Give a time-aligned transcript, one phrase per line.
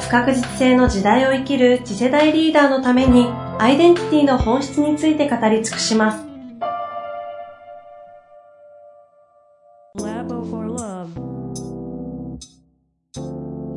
[0.00, 3.26] 不確実性の時代を生きる次世代リーダーのために
[3.58, 6.24] アイデンティティの本質について語り尽くします。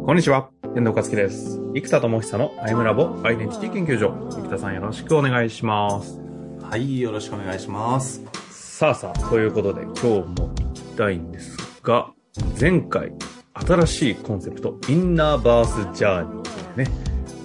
[0.05, 0.49] こんにちは。
[0.75, 1.59] 遠藤和樹です。
[1.73, 4.29] 生田智久のアイムラボアイデンティティ研究所。
[4.31, 6.19] 生田さんよろしくお願いします。
[6.61, 8.21] はい、よろしくお願いします。
[8.49, 12.11] さあさあ、ということで今日も行きたいんですが、
[12.59, 13.11] 前回
[13.53, 16.91] 新しいコンセプト、インナーバースジャーニーというね、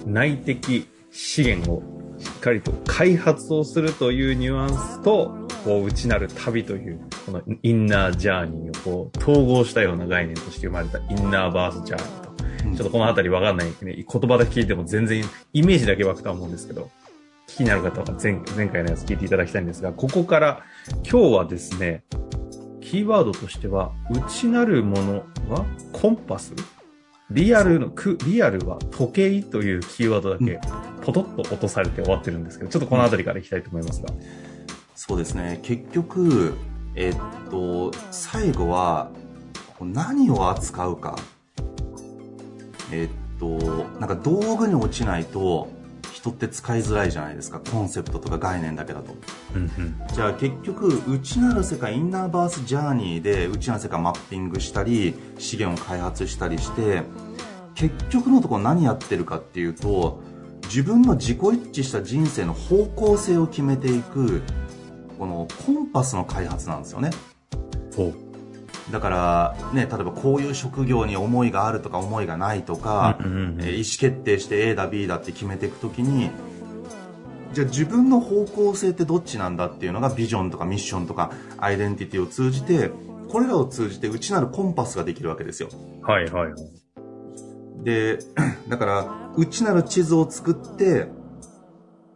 [0.05, 1.81] 内的資源を
[2.17, 12.27] しっかりと開発をするというニュアンスと、こう、内なる旅という、このインナージャーニーをこう、統合したような概念として生まれたインナーバースジャーニーと。
[12.77, 16.89] ちょっとこのあたりわかんない、ね、言葉だけ聞いても全然イメージだけ湧くとは思うんですけど、
[17.47, 20.63] 気になる方は前前回のやつ聞いていただきたいんですが、ここから
[21.09, 22.03] 今日はですね、
[22.89, 26.53] キーワードとしては、内なるものはコンパス？
[27.29, 27.91] リアルの、
[28.25, 30.57] リアルは時計というキーワードだけ
[31.01, 34.07] ポトッと落とされて終わってるんですけど、ちょっとこの辺りからいきたいと思いますが。
[34.95, 35.59] そうですね。
[35.63, 36.53] 結局、
[36.95, 39.11] えっと、最後は
[39.81, 41.17] 何を扱うか。
[42.93, 43.47] えっと、
[43.99, 45.67] なんか道具に落ちないと
[46.27, 47.59] 人って使いづらいじゃないですか。
[47.59, 49.15] コンセプトとか概念だけだと、
[49.55, 57.03] うんうん、じゃあ結局内なる世界インナーバースジャーニーで内なる世界マッピングしたり資源を開発したりして
[57.75, 60.19] 結局のところ何やってるかっていうと
[60.63, 64.41] 自分の自己一致した人生の方向性を決めていく
[65.17, 67.09] このコンパスの開発なんですよね。
[68.91, 76.31] だから、ね、例えばこういう職業に思いがあるとか思いがないとか、うんうんうん、え意思決定して A だ B だって決めていくときに
[77.53, 82.91] じゃあ自分の方向性ってどっちなんだっていうのがビジョンとかミッションとかアイデンティティを通じて
[83.29, 85.69] これらを通じて内なるコンパスができるわけですよ。
[86.01, 86.53] はいはい。
[87.83, 88.19] で、
[88.69, 91.07] だから内なる地図を作って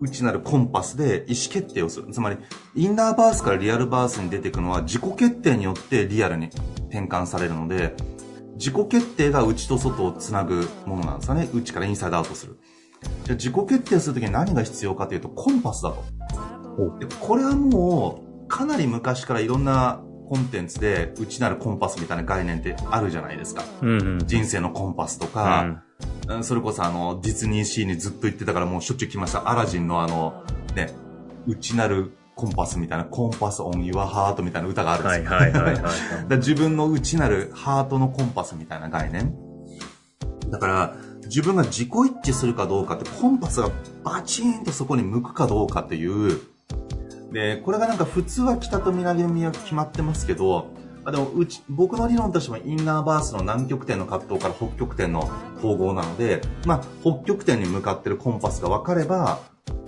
[0.02, 2.12] 内なるコンパスで意思決定をする。
[2.12, 2.38] つまり、
[2.76, 6.48] インナーバースからリアルバースに出ていくのは自己決定によってリアルに
[6.90, 7.94] 転換されるので、
[8.56, 11.48] 自己決定が内と外をつなぐものなんですかね。
[11.54, 12.60] 内からインサイドアウトする。
[13.24, 16.04] じゃあ自己決定するときに何が必要かというと、コンパスだと。
[17.00, 23.66] でこれはもう、かなり昔からいろんなコンテンツで内なるコンパスみたいな概念ってあるじゃないですか。
[23.82, 25.64] うんうん、人生のコンパスとか、
[26.30, 29.50] うんそれこそあの、ディズニーシーにずっと言ってたからもうしょっちゅう来ました。
[29.50, 30.94] アラジンのあの、ね、
[31.48, 35.26] 内なるコンパスみたいな、コンパスオンユアハートみたいな歌があるんですよ。
[35.26, 35.90] はいはいはい、は
[36.32, 39.36] い、 自分の内なるハートのコンパスみたいな概念。
[40.50, 43.70] だから、自分が自己一致するかどうかって、コンパスが
[44.06, 46.40] バチンとそこに向くかどうかっていう、
[47.32, 50.68] で、これがなんか普通は北と南は決まってますけど、
[51.04, 59.40] あでもうち僕の理論としてもインナーバースの南極点の葛藤から北極点の統合なので、まあ、北極点に向かってるコンパスが分かれば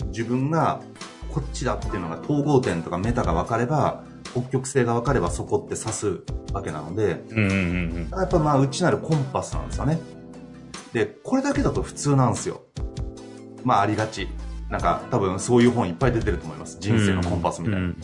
[0.07, 0.81] 自分が
[1.31, 6.21] こっちだっていうのが統合点とかメタが分かれば北極星が分かればそこって指す
[6.51, 9.99] わけなので、うんうんうん、やっぱまあ内なるコンパスなんですよね。
[10.93, 12.63] でこれだけだと普通なんですよ。
[13.63, 14.27] まあありがち
[14.73, 16.77] なんか多分そういう本いっぱい出てると思います。
[16.79, 17.85] 人生のコンパスみたいな、うん。
[17.85, 17.97] うん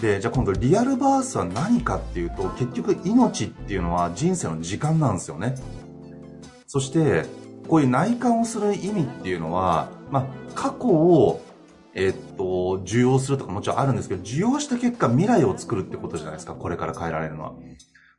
[0.00, 5.54] でじゃあ今度リアルバースは何かっていうと結局命っていうのは人生の時間なんですよね。
[6.66, 7.24] そして
[7.68, 11.40] こういう内観をする意味っていうのは、まあ、過去を
[11.94, 17.52] えっと、受容するとかもちろんあるんですけど、受容した結果未来を作るってことじゃないですか、これから変えられるのは。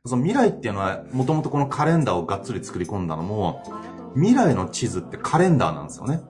[0.06, 3.64] その未来っていうのは、もともとこのカレンダーをがっつり作り込んだのも、
[4.14, 6.20] 未来の地図ってカレンダーなんですよね。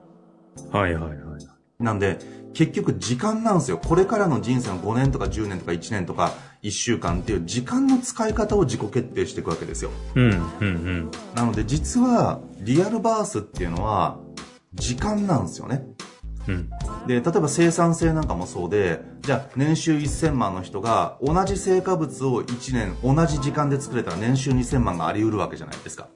[0.71, 1.83] はいはいはい。
[1.83, 2.19] なんで、
[2.53, 3.77] 結局時間なんですよ。
[3.77, 6.31] これからの人生の5年とか10年とか1年とか
[6.63, 9.91] 1週間っていう時間の使い方を自己決定していくわけですよ。
[10.15, 11.11] うん、うん、うん。
[11.35, 14.19] なので実はリアルバースっていうのは
[14.73, 15.83] 時間なんですよね。
[16.47, 16.69] うん、
[17.07, 26.07] で例えば生産性なんかもそうでじゃあ年収1000万の人が同じ成果物を1年同じ時間で作れたら年収2000万があり得るわけじゃないですか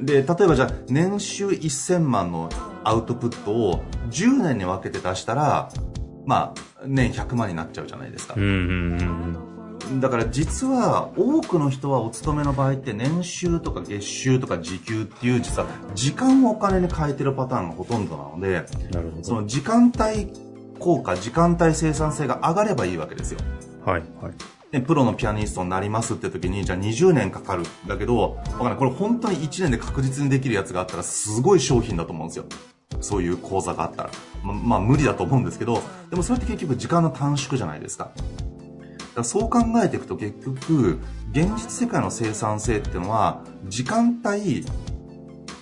[0.00, 2.48] で例えばじゃあ年収1000万の
[2.84, 5.70] アウトプットを10年に分けて出したら
[6.24, 9.36] まあ年100万になっちゃうじゃないですか、うんうん
[9.90, 19.24] うん、だから実は多くの人はお勤めの場合って年収とか月収とか時給っていう実は時間をお金に変えてるパターンがほとんどなのでなるほど。
[19.24, 20.32] その時間帯
[20.78, 23.40] 効果時間帯生産性が上がればいいわけですよ
[23.84, 24.57] はい、はい。
[24.70, 27.64] でプロのピアニストになりますって時にじゃあ20年かかる。
[27.86, 28.76] だけどわかんない。
[28.76, 32.44] これ本当に1年で確実にできるやつがあったらすごい商品だと思うんですよ。
[33.00, 34.10] そういう講座があったら。
[34.42, 38.10] ままあ無理だと思うんですけどでもそれって結局時間の短縮じゃないですか。
[38.14, 38.24] だか
[39.16, 40.98] らそう考えていくと結局
[41.32, 44.64] 現実世界の生産性っていうのは時間帯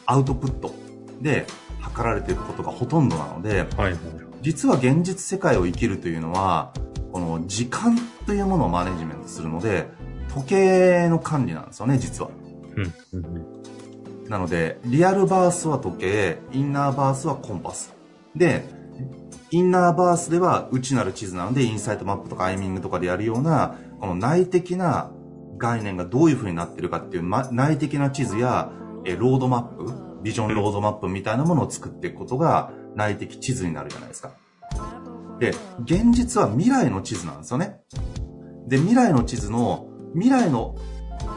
[0.05, 0.75] アウトプット
[1.21, 1.47] で
[1.81, 3.97] 測られていくことがほとんどなのではい、はい。
[4.43, 6.73] 実は現実世界を生きるというのは
[7.17, 9.89] この時間というものをマネジメントするので
[10.35, 12.29] 時計の管理なんですよね実は。
[14.29, 17.95] なのでリアルバースは時計インナーバースはコンパス。
[18.35, 18.69] で
[19.51, 25.11] インナーバースでは内なる地図なのでインサイトマップとかアイミングとかでやるようなこの内的な
[25.57, 28.71] 概念がどういう風になってるかっていう、ま、内的な地図や
[29.07, 34.33] えロードマップビジョンロードマップみたいなものを作っていくことが内的地図になるじゃないですか
[35.39, 37.81] で現実は未来の地図なんですよね。
[38.67, 40.77] で未来の地図の未来の、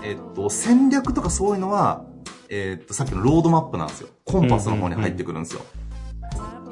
[0.03, 2.05] えっと、戦略とかそういうのは、
[2.49, 4.09] えっと、さっきのロードマップなんですよ。
[4.25, 5.61] コンパスの方に入ってくるんですよ、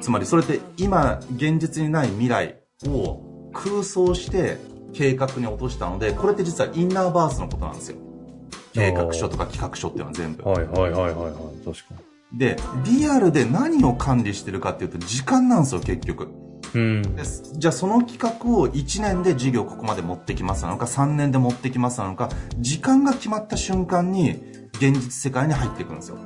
[0.00, 4.58] つまりそれって今現実にない未来を空想して
[4.92, 7.98] 計画に落としたのでこれって実はインナーバースのことなんですよ。
[8.72, 10.48] 計画書とか企画書っていうのは全部。
[10.48, 11.64] はい、はい、はい、はい、はい。
[11.64, 11.94] 確か
[12.32, 16.26] でリアルで何を管理してるかっていうと時間なんですよ結局。
[16.26, 16.47] に。
[16.74, 17.02] うん。
[17.16, 17.22] で
[17.54, 22.28] じゃあその企画を1年で事業ここまで持ってきますなのか3年で持ってきますなのか
[22.58, 24.40] 時間が決まった瞬間に
[24.74, 26.18] 現実世界に入っていくんですよ。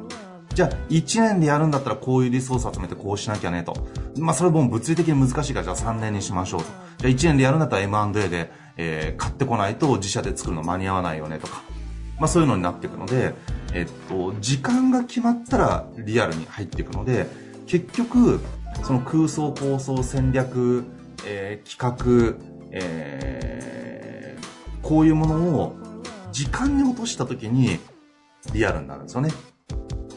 [0.55, 3.75] じゃあ1年でやるんだったらこういうリソース集めてこうしなきゃねと。
[4.19, 6.67] まあそれも物理的に難しいからじゃあ3年にしましょうと。
[6.99, 11.63] じゃあ1年でやるんだったら M&A で、えー買ってこないと自社で作るの間に合わないよねとか。
[12.19, 13.35] まあそういうのになっていくので、
[13.73, 17.27] えっと、時間が決まったらリアルに入っていくので、
[17.67, 18.41] 結局、
[18.83, 20.85] その空想構想戦略、
[21.27, 22.37] えー企画、
[22.73, 23.43] えー
[24.83, 25.77] こういうものを
[26.33, 27.79] 時間に落とした時に
[28.53, 29.31] リアルになるんですよね。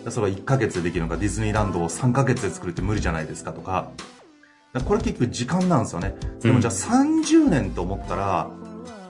[0.09, 3.91] それは1ヶ月でできるのか、ディズニーランドを3ヶ月で作るって無理じゃないですかとか。
[4.73, 6.15] かこれ結局時間なんですよね。
[6.41, 8.49] でもじゃあ30年と思ったら、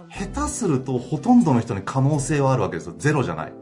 [0.10, 2.96] 下手するとほとんどの人に可能性はあるわけですよ。
[2.98, 3.54] ゼロじゃない。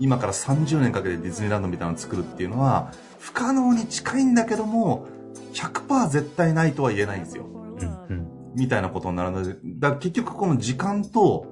[0.00, 5.06] 今から30年かけてディズニーランドみたいなのを作るっていうのは、不可能に近いんだけども、
[5.54, 7.46] 100%絶対ないとは言えないんですよ。
[7.46, 8.28] うん、うん。
[8.56, 11.46] みたいなことになるので、だから結局この時間と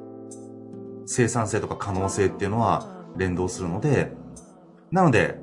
[1.06, 4.12] 生産性とか可能性っていうのは連動するので、
[4.90, 5.38] なので、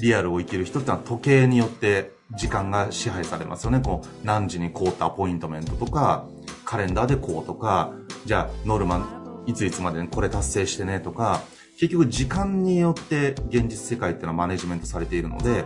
[0.00, 3.80] リアルを生きる人ってのは時計によって時間が支配されますよね。
[3.80, 6.26] こう、何時にこうってアポイントメントとか、
[6.64, 7.92] カレンダーでこうとか、
[8.24, 11.42] じゃあノルマン、いついつまでにこれ達成してねとか、
[11.80, 15.64] 結局時間によって現実世界っていうのはマネジメントされているので、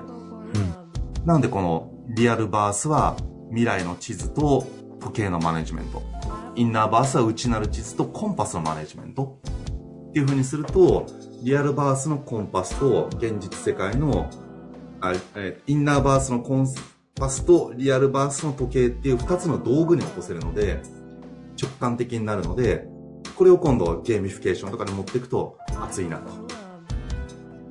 [1.25, 3.17] なのでこのリアルバースは
[3.49, 4.65] 未来の地図と
[5.01, 6.05] 時計のマネジメント。
[6.55, 9.41] innerverse は内なる地図とコンパスのマネジメント。
[10.11, 11.05] っていう風にすると、
[11.43, 14.31] realverse のコンパスと現実世界の、
[15.01, 16.69] あえ innerverse のコン
[17.17, 20.81] パスと realverse の時計っていう二つの道具に起こせるので、
[21.61, 22.87] 直感的になるので、
[23.35, 26.33] これを今度はゲーミフィケーションとかに持っていくと熱いなと。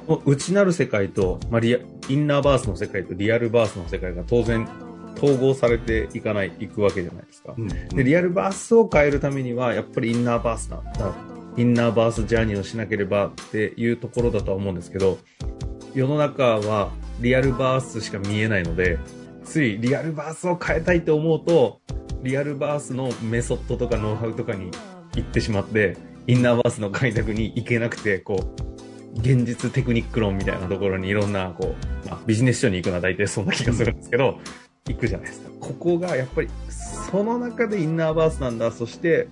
[0.07, 1.79] もう内なる世界と、まあ、リア
[2.09, 4.67] innerverse の世界と realverse の世界が当然
[5.15, 7.53] 統合されていかない、いくわけじゃないですか。
[7.57, 11.13] うんで、リアルバースを変えるためには、やっぱりインナーバースなんだ。
[11.55, 15.19] インナーバースジャーニーをしなければっていうところだとは思うんですけど、
[15.93, 16.91] 世の中は
[17.21, 18.97] リアルバースしか見えないので、
[19.45, 21.79] ついリアルバースを変えたいと思うと、
[22.23, 24.71] リアルバースのメソッドとかノウハウとかに
[25.15, 25.95] 行ってしまって、
[26.27, 28.55] インナーバースの開拓に行けなくて、こ
[29.15, 31.75] う、現実テクニック論みたいなところにいろんな、こ
[32.05, 34.39] う、まあ、ビジネス書に行くのは大体そんな気がするんですけど、
[34.87, 35.49] 行くじゃないですか。
[35.59, 38.71] ここがやっぱり、その中でインナーバースなんだ。
[38.71, 39.27] そして、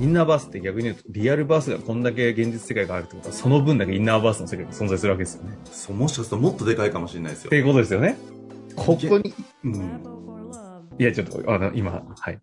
[0.00, 5.56] インナーバースって逆に言うと、リアルバースがこんだけ現実世界があるってことは、その分だけインナーバースの世界が存在するわけですよね。
[5.64, 7.56] そうもしかするともっとでかいかもしれないですよって。
[7.56, 8.16] いうことですよね？
[8.76, 9.34] ここに、
[9.64, 10.02] うん。
[10.98, 12.38] いや、ちょっと、あの、今、はい。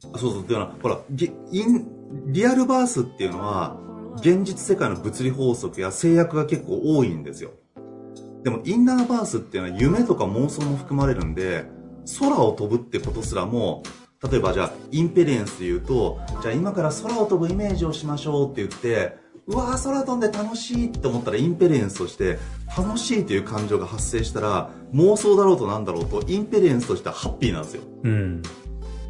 [0.00, 3.78] そうそう、っていうのは、ほら、リアルバースっていうのは、
[4.16, 7.52] 現実世界の物理法則や制約が結構多いんですよ。
[8.42, 11.64] でも、 innerverse っていうのは夢とか妄想も含まれるんで、
[12.18, 13.82] 空を飛ぶってことすらも、
[14.28, 22.38] 例えばじゃあ、 inperience で言うと、じゃあ今から空を飛ぶイメージをしましょうって言って、うわー空飛んで楽しいって思ったら inperience として
[22.76, 27.82] 楽しいという感情が発生したら妄想だろうとなんだろうと inperience としてはハッピーなんですよ。
[28.04, 28.42] うん。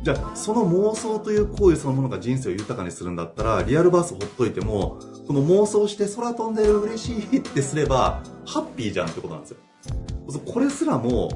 [0.03, 9.59] じゃあ、その妄想という行為そのものが人生を豊かにするんだったら、 realverse ほっといても、この妄想して空飛んでる嬉しいってすれば、ハッピーじゃんってことなんですよ。
[10.47, 11.29] これすらも、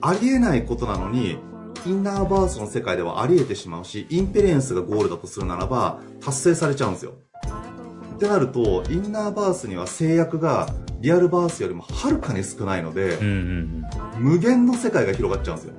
[0.00, 1.38] ありえないことなのに、
[1.84, 7.14] インナーバースの世界ではあり得てしまうし、エクスペリエンスがゴールだとするならば、達成されちゃうんですよ。
[8.14, 10.68] ってなると、インナーバースには制約が
[11.00, 13.84] リアルバースよりもはるかに少ないので、うんうん
[14.18, 15.74] 無限の世界が広がっちゃうんですよ。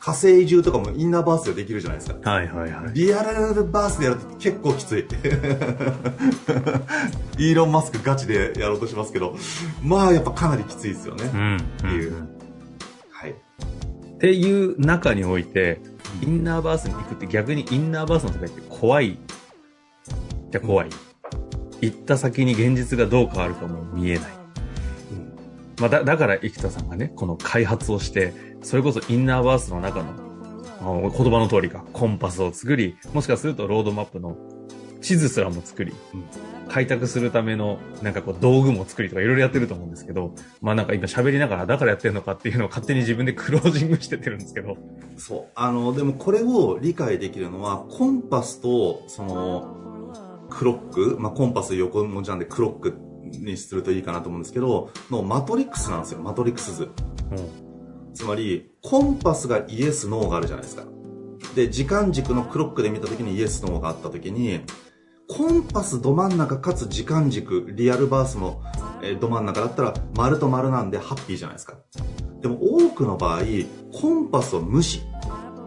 [0.00, 2.16] 火星移住とかもインナーバースでできるじゃないですか。
[2.16, 2.22] うん。
[2.22, 2.94] はいはいはい。
[2.94, 5.04] リアルバースでやると結構きつい。
[7.38, 9.36] イーロン・マスクガチでやろうとしますけど、
[9.82, 11.30] まあやっぱかなりきついですよね。
[11.32, 11.58] うん。
[11.58, 12.14] っていう。
[13.10, 13.30] はい。
[13.30, 13.34] っ
[14.18, 15.82] ていう中において、
[16.22, 19.18] インナーバースに行くって逆にインナーバースの世界って怖い。
[20.50, 20.88] じゃ怖い。
[21.82, 24.30] 行った先に現実がどう変わるかも見えない。
[25.78, 34.36] まあ、だ、だから生田さんがね、この開発をして、それこそインナーバースの中の、言葉の通りか、コンパスを作り、もしかするとロードマップの
[35.00, 35.92] 地図すらも作り、
[36.68, 44.76] 開拓するための、なんかこう道具も作りとかいろいろやってると思うんですけど、まあなんか今喋りながらだからやってるのかっていうのを勝手に自分でクロージングしてってるんですけど。
[45.16, 45.46] そう。
[45.54, 52.98] あの、でもこれを理解できるのは、コンパスと、その、クロック、まあ、コンパス横文字なんでクロック
[53.38, 56.20] にするといいかなと思うんですけど、のマトリックスなんですよ。
[56.20, 56.90] マトリックス図。
[58.14, 60.84] つまり、コンパスがイエス、ノーがあるじゃないですか。
[61.54, 64.60] で、時間軸のクロックで見た時にイエス、ノーがあった時に、
[65.28, 68.62] コンパスど真ん中かつ時間軸、リアルバースの、
[69.02, 71.78] えど真ん中だったら、丸と丸なんでハッピーじゃないですか。
[72.40, 73.42] でも多くの場合、
[73.92, 75.02] コンパスを無視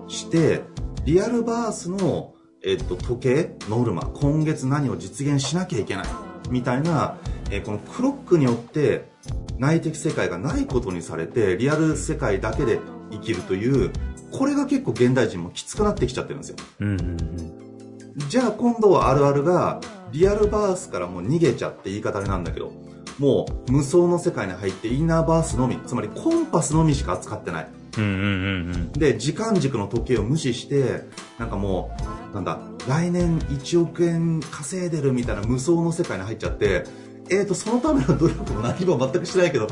[0.07, 0.63] して、
[1.05, 2.33] リアルバースの、
[2.65, 6.05] えっと、時計、ノルマ、今月何を実現しなきゃいけない、
[6.49, 7.17] みたいな、
[7.49, 9.12] えーこのクロックによって
[9.57, 12.79] 内的世界がないことにされて、リアル世界だけで
[13.11, 13.91] 生きるという、
[14.31, 16.55] これが結構現代人もきつくなってきちゃってるんですよ。
[16.79, 18.29] うんうんうん。
[18.29, 19.79] じゃあ今度はあるあるが、
[20.11, 22.71] リアルバースからもう逃げちゃって言い方あれなんだけど、
[23.19, 27.67] もう無双の世界に入ってインナーバースのみ、つまりコンパスのみしか扱ってない。
[27.97, 28.91] うんうんうんうん。
[28.93, 31.03] で、時間軸の時計を無視して、
[31.37, 31.95] なんかも
[32.31, 36.85] う、なんだ、来年1億円稼いでるみたいな無双の世界に入っちゃって、
[37.29, 39.67] えーと、そのための努力も何も全くしてないけど、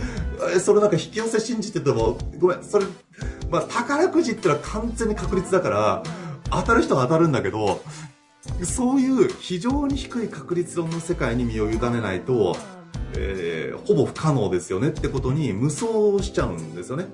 [0.53, 2.86] えーそれなんか引き寄せ信じてても、ごめん、それ、
[3.50, 6.03] まあ、宝くじってのは完全に確率だから、
[6.50, 7.81] 当たる人は当たるんだけど、
[8.63, 12.55] そういう非常に低い確率論の世界に身を委ねないと、
[13.15, 17.05] えーほぼ不可能ですよねってことに無双しちゃうんですよね。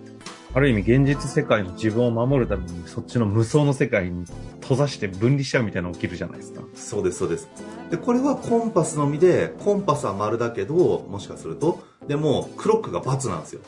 [0.53, 4.25] ある意味現実世界の自分を守るためにそっちの無双の世界に
[4.61, 6.61] 閉ざして分離しちゃうみたいなの起きるじゃないですか。
[6.73, 7.49] そうです、そうです。
[7.91, 13.61] で、これはコンパスのみで、コンパスは丸だけど、もしかすると、でも、クロックが×なんですよ。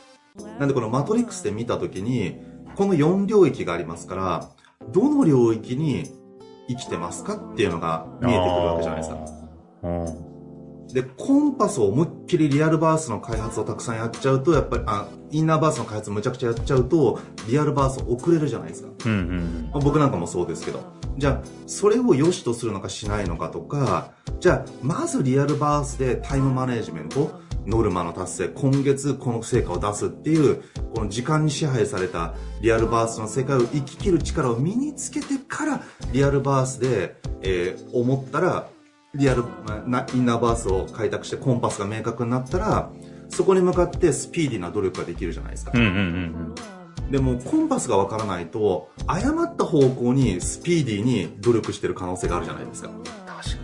[0.60, 2.38] なんでこのマトリックスで見たときに、
[2.76, 4.50] この4領域がありますから、
[4.92, 6.10] どの領域に
[6.70, 9.18] 生きてますかっていうのが見えてくるわけじゃないですか。
[9.84, 10.88] うん。
[10.94, 18.90] で、コンパスを思いっきりリアルバースの開発をたくさんやっちゃうと、やっぱり、あ、インナーバースの開発むちゃくちゃやっちゃうと、リアルバース遅れるじゃないですか。
[19.06, 20.82] うんうんまあ僕なんかもそうですけど。
[21.18, 30.64] じゃあ、それを良しとするのかしないのかとか、じゃあ、まずリアルバースでタイムマネジメント、ノルマの達成、今月この成果を出すっていう、
[30.96, 35.82] この時間に支配されたリアルバースの世界を生き切る力を身につけてから、
[36.14, 38.70] リアルバースで、えー思ったら、
[39.16, 39.44] リアル
[39.88, 42.92] なインナーバースを開拓してコンパスが明確になったら、
[43.30, 45.72] そこに向かってスピーディーな努力ができるじゃないですか。
[45.74, 45.82] うん。
[45.82, 46.56] うんうんうん
[47.10, 53.58] でもコンパスがわからないと誤った方向にスピーディーに努力してる可能性があるじゃないですか確か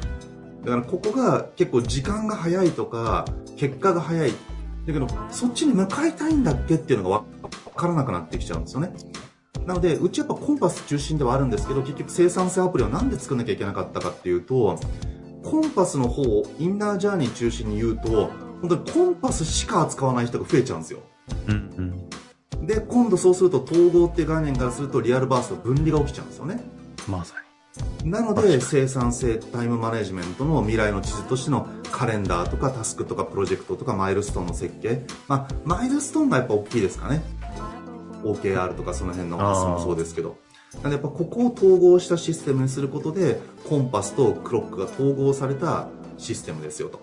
[0.63, 4.31] だからここが結構時間が早いとか結果が早い
[4.87, 7.23] だけどそっちに向かいたいんだっけっていうのがわ
[7.75, 8.91] からなくなってきちゃうんですよね
[9.65, 14.79] なのでうちやっぱコンパス中心ではあるんですけど結局生産性アプリをなんで作んなきゃいけなかったかっていうと
[15.43, 18.31] コンパスの方をインナージャーニー中心に言うと
[18.61, 20.99] 本当にコンパスしか扱わない人が増えちゃうんですよ。
[21.47, 21.53] に。
[21.53, 22.05] うん
[22.59, 22.65] うん。
[22.65, 26.63] で今度そうすると統合っていう概念からするとリアルバースと分離が起きちゃうんですよね。
[27.07, 27.35] まさ
[28.05, 35.05] なので生産性タイムマネジメントの未来の地図としてのカレンダーとかタスクとかプロジェクトとかマイルストーンの設計。
[35.27, 37.21] まあマイルストーンがやっぱ大きいですかね。
[38.23, 39.47] OKR とかその辺のあー。
[39.49, 40.37] 発想もそうですけど。
[40.75, 47.01] なんでやっぱここを統合したシステムにすることでコンパスとクロックが統合されたシステムですよと、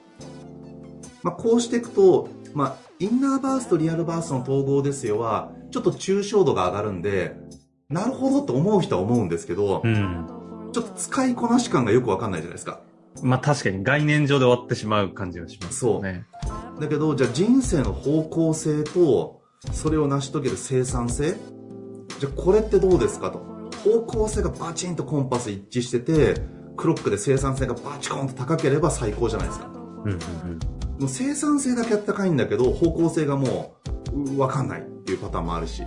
[1.22, 7.36] まあ、こうしていくと、まあ、インナーバースとリアルバースの統合ですよはちょっと抽象度が上がるんで
[7.88, 9.92] なるほどと思う人は思うんですけど、に。
[9.92, 10.26] うん。
[10.72, 12.80] ちょっと使いこなし感がよくわかんないじゃないですか。
[13.22, 16.24] まあ確かに概念上で終わってしまう感じがしますよね。
[16.80, 21.34] だけど、じゃあ人生の方向性と、それを成し遂げる生産性？
[22.18, 23.40] じゃあこれってどうですかと。
[23.84, 26.40] 方向性がバチンとコンパス一致してて、
[26.78, 29.66] クロックで生産性がバチコンと高ければ最高じゃないですか。
[29.66, 30.58] うんうんうん。
[31.08, 33.76] 生産性だけ高いんだけど、方向性がも
[34.12, 35.82] う、うわかんないっていうパターンもあるし、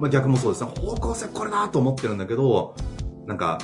[0.00, 0.70] まあ逆もそうですね。
[0.70, 2.74] 方向性これだと思ってるんだけど、
[3.26, 3.58] なんか、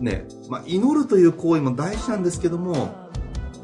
[0.00, 3.08] ね、まあ祈るという行為も大事なんですけども、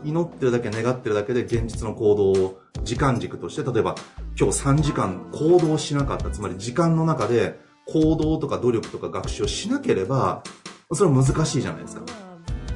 [0.05, 3.95] 祈ってるだけ願ってるだけで現実の行動を時間軸として、例えば
[4.39, 10.43] 今日3時間行動しなかった、つまり時間の中で行動とか努力とか学習をしなければ、
[10.93, 12.03] それは難しいじゃないですか。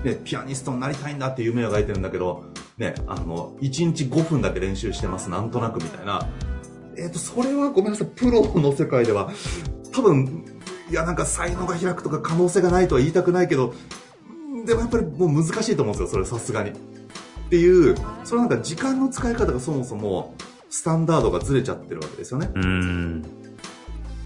[0.04, 2.44] ね、ピアニストになりたいんだって夢を描いてるんだけど、
[2.78, 6.26] ね、あの、1日5分だけ練習してます、なんとなくみたいな。
[6.96, 9.30] えっ、と、それはごめんなさい、プロの世界では、
[9.92, 10.44] 多分、
[10.90, 13.74] いや、なんか才能が開くとか可能性がないとは言いたくないけど、
[14.52, 16.70] うんでもやっぱりもう難しいと思うんですよ、それさすがに。
[16.70, 16.74] っ
[17.50, 20.34] ていう、それなんか時間の使い方がそもそも、
[20.70, 22.50] スタンダードがずれちゃってるわけですよね。
[22.54, 23.22] うーん。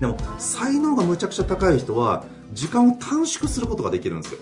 [0.00, 4.40] でも、才能がむちゃくちゃ高い人は、時間を短縮することができるんですよ。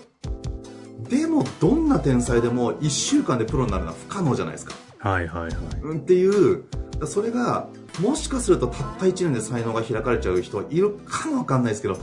[1.11, 4.73] でも、どんな天才でも1週間でプロになるのは不可能じゃないですか。
[4.97, 5.53] はいはいはい。
[5.83, 6.63] うんっていう、
[7.05, 7.67] それが、
[7.99, 11.97] もしかするとたった1年で才能が開かれちゃう人はいるかもわかんないですけど、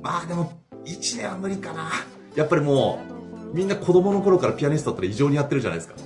[0.00, 0.52] まあでも、
[0.84, 1.90] 1年は無理かな。
[2.36, 3.00] やっぱりも
[3.52, 5.96] う、みんな子供の頃からピアニストだったら異常にやってるじゃないですか。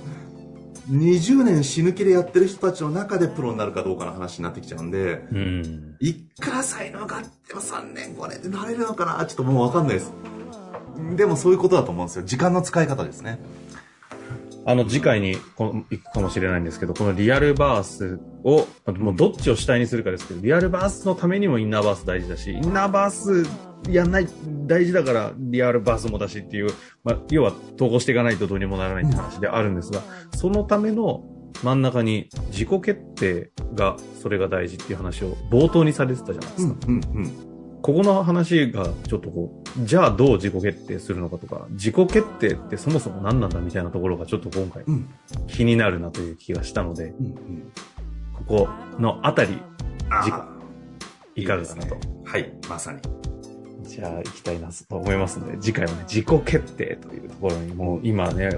[0.89, 5.95] 20年死ぬ気でやってる人たちの中でプロになるかどうかの話になってきちゃうんで、うん。
[5.99, 9.25] いくら才能があっても3年5年でなれるのかな？
[9.25, 10.13] ちょっともうわかんないです。
[11.15, 12.25] でもそういうことだと思うんですよ。
[12.25, 13.39] 時間の使い方ですね。
[14.65, 23.49] あの、次回にこの行くかもしれないんですけど、このリアルバースを、もうどっちを主体にするかですけど、リアルバースのためにもインナーバース大事だし、インナーバース
[23.89, 24.27] やんない、
[24.65, 26.71] 大事だからリアルバースもだしっていう、
[27.05, 30.01] まあ、要は統合していかないとどうにもならないって話であるんですが、
[30.35, 31.23] そのための
[31.63, 36.75] 真ん中に自己決定が、それが大事っていう話を冒頭にされてたじゃないですか。
[36.87, 37.46] うん、うん。
[37.87, 45.09] ここの話がちょっとこう、じゃあどう自己決定するのかとか、自己決定ってそもそも何なんだみたいなところがちょっと今回うん、
[45.47, 47.71] 気になるなという気がしたので、うん、うん。
[48.33, 49.57] ここのあたり、
[50.21, 50.47] 次回あ
[51.35, 51.97] いかがかなと。
[52.25, 52.99] はい、まさに。
[53.83, 58.49] じゃあ行きたいなと思いますので、次回はね、自己決定というところにもう今ね、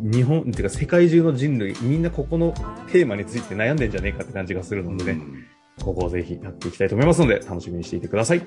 [0.00, 2.54] 日本、っていうか世界中の人類、みんなここの
[2.90, 5.44] テーマについて悩んでんじゃねえかって感じがするのでね、うん
[5.84, 8.38] ここをぜひやっていきたいと思いますので、楽しみにしていてください。
[8.38, 8.44] は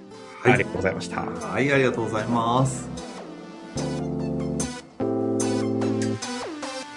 [0.50, 1.22] いありがとうございました。
[1.22, 3.11] はい、ありがとうございます。